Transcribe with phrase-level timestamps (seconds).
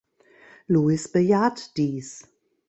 [0.67, 2.27] Louis bejaht dies.